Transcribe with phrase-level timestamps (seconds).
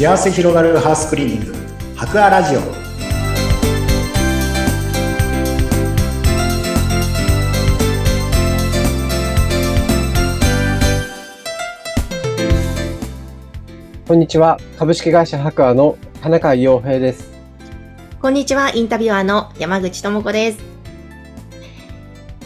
[0.00, 1.54] 幸せ広がるハウスクリーニング
[1.94, 2.60] 博アラジオ
[14.08, 14.56] こんにちは。
[14.78, 17.30] 株式会社博アの田中洋平です。
[18.22, 20.58] こんにちは、インタビュアーの山口智子です。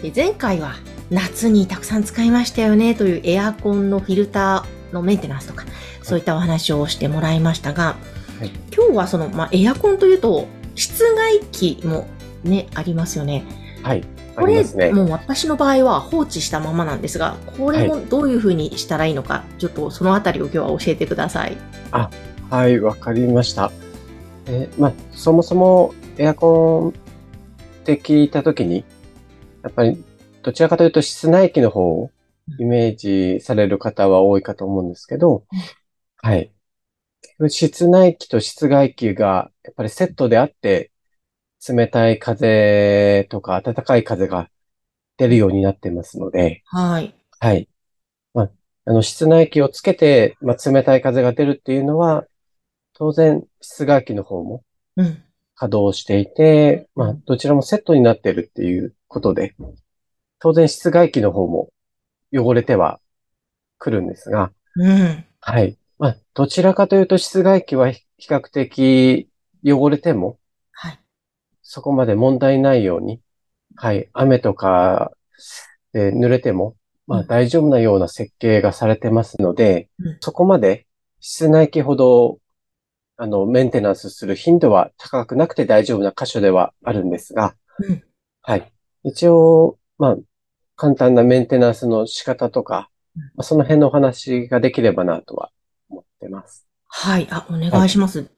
[0.00, 0.76] で前回は
[1.10, 5.64] 夏にたくさん使いましたよねというエアコンのフィルターのメンテナンスとか、
[6.02, 7.96] そういったお話をしてもらいましたが、
[8.38, 12.06] はい今日はその、まあ、エアコンというと、室外機も
[12.42, 13.44] ね、ありますよね。
[13.82, 14.02] はい。
[14.36, 14.92] あこれ、ね。
[14.92, 21.56] もう私の場合は放置したままなんですが、これもどういうふうにしたらいいのか、ちょっとそのあたりを今日は教えてください。
[22.50, 23.70] はい、わかりました。
[24.46, 28.84] えーまあ、そもそもエアコンって聞いたときに、
[29.62, 30.02] やっぱり
[30.42, 32.10] どちらかというと室内機の方を
[32.58, 35.44] イメージされる方は多いかと思うんですけど、
[36.16, 36.52] はい。
[37.48, 40.90] 室内機と室外機がやっぱりセットであって、
[41.68, 44.48] 冷たい風とか暖かい風が
[45.16, 47.14] 出るようになってますので、はい。
[47.38, 47.68] はい。
[48.34, 48.50] まあ、
[48.86, 52.24] あの、室内機をつけて、まあ、冷たい風が出るっていうのは、
[52.94, 54.64] 当然、室外機の方も
[54.96, 55.24] うん。
[55.54, 59.54] 稼働していて、まあ、どちらもセットになってるっていうことで、
[60.40, 61.70] 当然、室外機の方も
[62.34, 63.00] 汚れては
[63.78, 65.24] 来るんですが、うん。
[65.40, 65.76] はい。
[65.98, 69.28] まあ、どちらかというと、室外機は比比較的
[69.64, 70.38] 汚れても、
[70.70, 71.00] はい。
[71.62, 73.20] そこまで問題ないように、
[73.74, 75.10] はい、雨とか
[75.92, 76.76] で濡れても、
[77.08, 80.86] まあうん大丈夫なような設計がされてますので、うんそこまで
[81.20, 82.38] 室内機ほど、
[83.16, 88.02] あの、メンテナンスする頻度は高くなくて大丈夫な箇所ではあるんですが、うん。
[88.42, 88.72] はい。
[89.04, 90.16] 一応、まあ、
[90.76, 92.90] 簡単なメンテナンスの仕方とか、
[93.40, 95.50] その辺のお話ができればなとは
[95.90, 96.66] 思ってます。
[96.86, 97.28] はい。
[97.30, 98.30] あ、お願いします。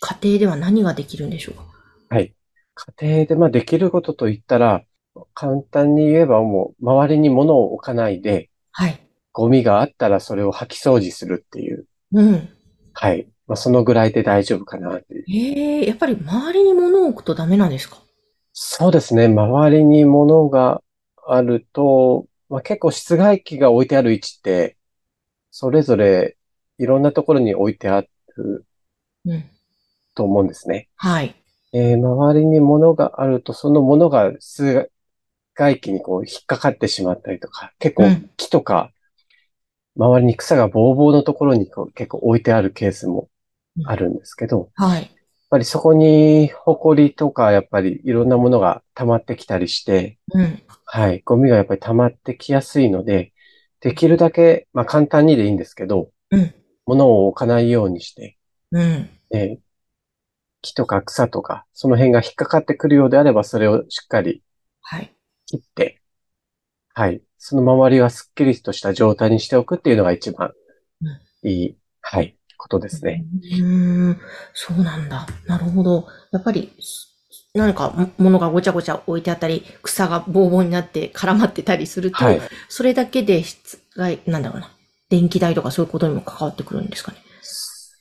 [0.00, 1.64] 家庭では何ができるんでしょうか？
[2.08, 2.34] はい。
[2.74, 4.82] 家庭で、まあ、できることといったら、
[5.34, 9.00] 簡単に言えばもう、周りに物を置かないで、はい。
[9.32, 11.86] ゴミがあったらそれを掃き掃除するっていう。
[12.12, 12.48] うん。
[12.94, 13.28] はい。
[13.46, 15.24] まあ、そのぐらいで大丈夫かなっていう。
[15.28, 17.98] ええやっぱり周りに物を置くとダメなんですか？
[18.52, 19.26] そうですね。
[19.26, 20.82] 周りに物が
[21.32, 24.76] あると、まあ、結構室外機が置いてある位置って、
[25.50, 26.36] それぞれ
[26.78, 28.02] いろんなところに置いてあ
[28.36, 28.66] る
[29.24, 29.50] うん。
[30.14, 30.88] と思うんですね。
[30.96, 31.34] はい。
[31.72, 34.90] えー周りに物があると、その物が室
[35.54, 38.92] 外機にこう引っかかってしまったりとか、結構うん木とか、
[39.96, 43.28] 周りに草がぼうぼうのところにこう結構置いてあるケースも
[43.84, 45.10] あるんですけど、やっはい。
[45.50, 50.62] ぱりそこに埃とか、やっぱりいろんなものが溜まってきたりして、うん。
[50.86, 51.22] はい。
[51.24, 53.32] ゴミがやっぱり溜まってきやすいので、
[53.80, 56.54] できるだけ、まあ簡単にでいいんですけど、うん。
[56.86, 58.38] 物を置かないようにして、
[58.72, 59.10] うん。
[59.32, 59.70] えー
[60.62, 64.42] 木とか草とか、その辺が引っかかってくるようであれば、それをしっかり
[64.82, 65.14] はい。
[65.46, 66.02] 切って、
[66.94, 67.22] はい。
[67.38, 70.52] その周りはすっきりとした状態にしておくっていうのが一番
[71.42, 73.24] いい、はい、ことですね。
[73.32, 74.20] うーん。
[74.52, 75.26] そうなんだ。
[75.46, 76.06] なるほど。
[76.30, 76.70] やっぱり、
[77.54, 82.40] 何かも物がごちゃごちゃ置いてあったり、草がボーボーになって絡まってたりすると、はい。
[82.68, 84.70] それだけで室外、なんだろうな。
[85.08, 87.18] 電気代とかそういうことにも関わってくるんですかね。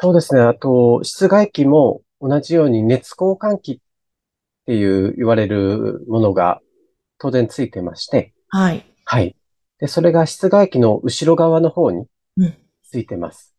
[0.00, 0.40] そうですね。
[0.40, 3.78] あと、室外機も同じように熱交換器っ
[4.66, 6.60] ていう言われるものが
[7.18, 8.84] 当然ついてまして、はい。
[9.04, 9.36] はい。
[9.78, 12.06] で、それが室外機の後ろ側の方に
[12.36, 13.54] うんついてます。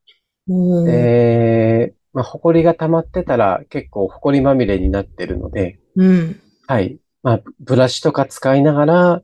[0.51, 0.85] おー。
[0.85, 6.41] で、まあ、埃が溜まってたら結構埃まみれになってるので、うん。
[6.67, 6.99] はい。
[7.23, 9.21] まあ、ブラシとか使いながら、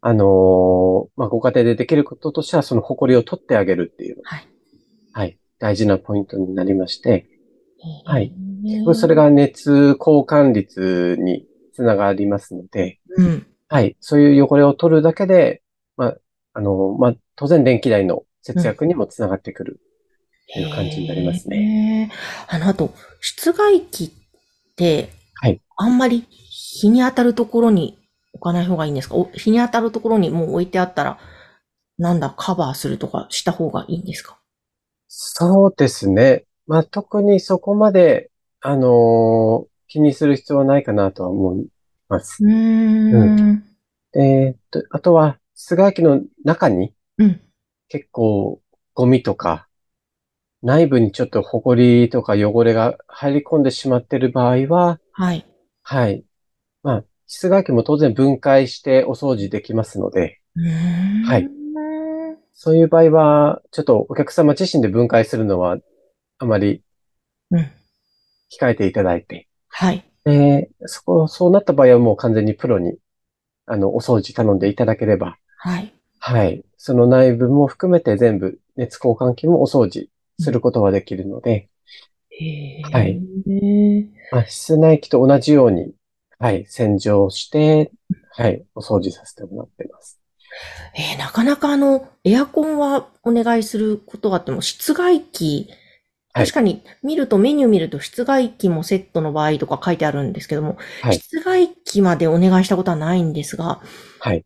[0.00, 4.48] あのーまあ、ご家庭でできることとしては、その埃を取ってあげるっていう、はい。
[5.12, 5.38] はい。
[5.58, 7.26] 大事なポイントになりまして、
[8.04, 8.32] はい
[8.66, 13.46] へーそれ、が熱交換率につながりますので、うん。
[13.68, 13.96] はい。
[14.00, 15.62] そういう汚れを取るだけで、
[15.96, 16.16] まあ、
[16.54, 19.95] あのーまあ、当然電気代の節約にもつながってくるって
[20.54, 21.58] いう感じになりますね。
[22.08, 22.12] ね。
[22.48, 24.10] あの、あと、室外機っ
[24.76, 25.60] て、はい。
[25.76, 27.98] あんまり日に当たるところに
[28.32, 29.16] 置かない方がいいんですか？
[29.16, 31.18] お日に当たるところにもう置いてあったら、
[31.98, 34.38] なんだ、カバーするとかした方がいいんですか？
[35.08, 36.44] そうですね。
[36.66, 41.66] まあ、特にそこまで、あのー気にする必要はないかなとは思い
[42.08, 42.44] ます。
[42.44, 43.64] うーん。
[44.16, 47.40] えーっと、あとは、室外機の中にうん。
[47.88, 48.60] 結構
[48.94, 49.68] ゴミとか、
[50.62, 55.46] 内部にちょっと埃とか汚れが入り込んでしまっている場合は、はい。
[55.82, 56.24] はい。
[56.82, 60.40] まあ、室外機も当然分解してお掃除できますので。
[61.24, 61.48] はい。
[62.54, 65.78] そういう場合は、ちょっとお客様自身で分解するのは
[66.38, 66.82] あまり
[67.50, 67.70] うん。
[68.50, 70.04] 控えていただいて、はい。
[70.24, 72.96] で、そこ、そうなった場合はもう完全にプロに、
[73.66, 75.92] あの、お掃除頼んでいただければ、はい。
[76.18, 76.64] はい。
[76.76, 80.08] その内部も含めて全部、熱交換器もお掃除
[80.38, 81.68] することができるので、
[82.90, 83.20] はい。
[84.30, 85.92] まあ、室内機と同じように、
[86.38, 87.92] はい、洗浄して、
[88.32, 90.20] はい、お掃除させてもらってます。
[90.94, 95.68] えーなかなかあの、エアコンはお願いすることがあっても、室外機、
[96.32, 103.80] はい確かに見ると、メニュー見ると室外機もセットの場合とか書いてあるんですけども、はい室外機までお願いしたことはないんですが、
[104.20, 104.44] はい。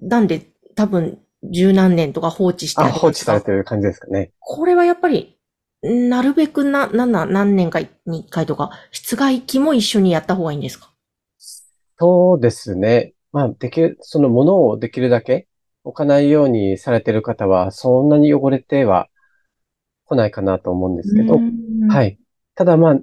[0.00, 0.46] なんで
[0.76, 4.30] 多分十何年とか放置してあ、放置されてる感じですかね。
[4.40, 5.38] これはやっぱり、
[5.82, 10.92] なるべくな、なんな、何年かに一回とか、室外機も一緒にやった方がいいんですか？
[11.98, 13.14] そうですね。
[13.32, 15.46] まあ、できる、そのものをできるだけ
[15.84, 19.08] 置かないようにされてる方は、そんなに汚れては
[20.06, 21.36] 来ないかなと思うんですけど、
[21.88, 22.18] はいい。
[22.54, 22.98] ただまあ、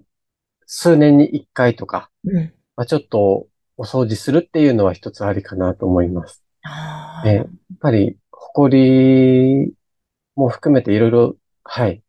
[0.66, 2.54] 数年に一回とか、うん。
[2.76, 3.48] まあ、ちょっと
[3.78, 6.44] お掃除するっていうのは一つありかなと思います。
[7.26, 7.48] えやっ
[7.80, 8.18] ぱり、
[8.52, 9.74] 埃
[10.36, 12.04] も含めていろいろ、はい。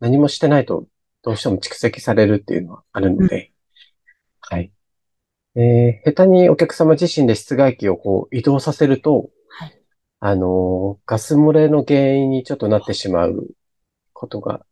[0.00, 0.86] 何もしてないと、
[1.22, 3.52] どうしても蓄積されるっていうのはあるので、
[4.40, 4.72] はい。
[5.56, 9.82] えー下手にお客様自身で室外機をこう移動させると、はい
[10.20, 13.48] あのーガス漏れの原因にちょっとなってしまう
[14.12, 14.64] ことが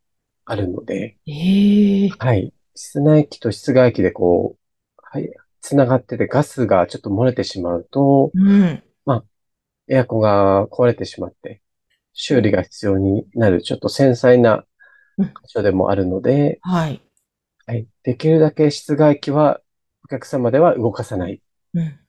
[0.45, 2.53] あるので、ええはい。
[2.75, 5.29] 室内機と室外機でこう、はい、
[5.61, 8.83] つながっててガスがちょっと漏れてしまうと、うん。
[9.87, 11.61] エアコンが壊れてしまって、
[12.13, 14.63] 修理が必要になる、ちょっと繊細な
[15.17, 17.01] うん箇所でもあるので、はい。
[17.65, 17.87] はい。
[18.03, 19.61] できるだけ室外機は
[20.03, 21.39] お客様では動かさないっ
[21.73, 21.99] うん。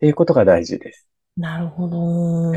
[0.00, 1.08] ていうことが大事です。
[1.36, 2.52] なるほど。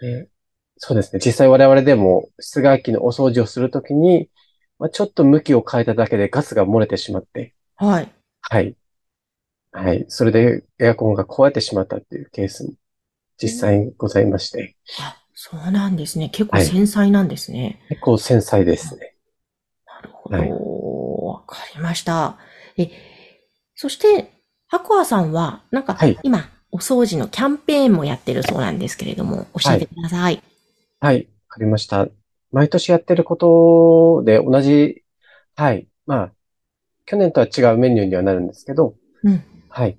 [0.00, 0.28] で
[0.76, 1.20] そうですね。
[1.24, 4.28] 実際我々でも室外機のお掃除をするときに、
[4.78, 8.12] まあ、ちょっと向きを変えただけでガスが漏れてしまって、はい。
[8.40, 8.76] はい。
[9.70, 10.04] はい。
[10.08, 12.72] それでエアコンが壊れてしまったっていうケースも
[13.40, 16.28] 実際にございまして、あ、そうなんですね。
[16.28, 17.80] 結構はい繊細なんですね。
[17.88, 19.14] 結構繊細ですね。
[19.86, 20.36] なるほど。
[20.36, 20.50] はい
[21.32, 22.38] わ、かりました。
[22.76, 22.90] え、
[23.74, 24.32] そして、
[24.68, 30.42] 白亜さんは、なんか、はい今、お掃除のキャンペーンもやってるそうなんですけれども、教えてください。
[31.00, 31.16] はい。
[31.18, 32.08] わかりました。
[32.50, 35.02] 毎年やってることで同じ、
[35.56, 35.86] はい。
[36.06, 36.32] まあ、
[37.04, 39.42] 去年とは違うメニューにはなるんですけど、うん。
[39.68, 39.98] はい。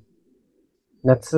[1.03, 1.37] 夏、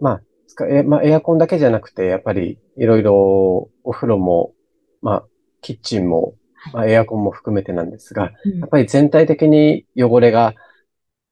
[0.00, 0.20] まあ、
[0.56, 4.54] 使え、まあ、エアコンだけじゃなくて、やっぱりいろいろお風呂も、
[5.02, 5.24] まあ、
[5.60, 6.34] キッチンも、
[6.72, 8.58] まあ、エアコンも含めてなんですが、うん。
[8.60, 10.54] やっぱり全体的に汚れが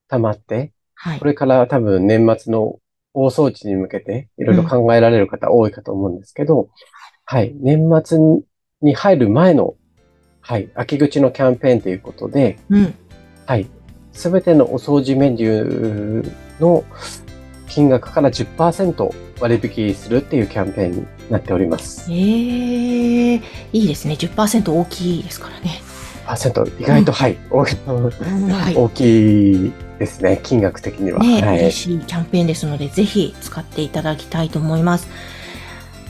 [0.07, 1.19] 溜まって、はい。
[1.19, 1.25] こ。
[1.25, 2.79] れから多分年末の
[3.13, 6.69] 大掃除に向けていろいろ考えられる方多いかと思うんですけど、
[7.25, 8.19] はい、年末
[8.81, 9.75] に入る前の、
[10.41, 12.93] はい、秋口のキャンペーンということで、うん。
[13.45, 13.67] はい、
[14.11, 16.83] すべてのお掃除メニューの
[17.67, 22.11] 金額から10%割引するっていうキャンペーンになっております。
[22.11, 23.41] ええい
[23.73, 24.15] いですね。
[24.15, 25.81] 10%大きいですからね。
[26.25, 28.75] パーセント、意外と、はい、大きはい。
[28.75, 31.19] 大きいですね、金額的には。
[31.19, 35.07] ね、はい嬉しいキャンペーンですので、ぜひ使っていただきたいと思います。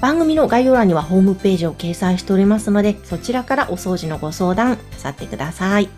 [0.01, 5.89] 番組の概要欄にはホームページを掲載しておりますので、そちらからお掃除のご相談なさってください。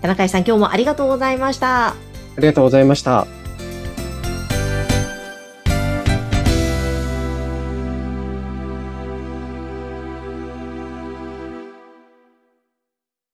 [0.00, 1.88] 田中さん、今日もありがとうございました。
[1.88, 1.94] あ
[2.38, 3.39] りがとうございました。